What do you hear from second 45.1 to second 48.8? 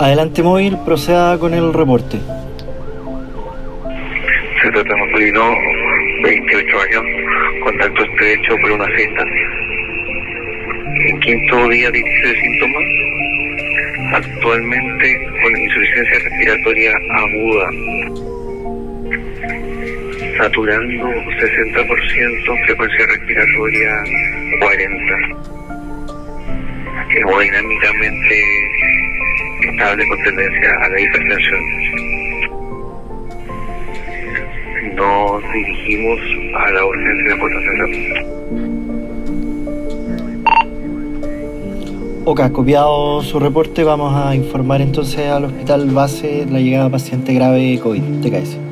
al hospital base la llegada de paciente grave COVID, TKS.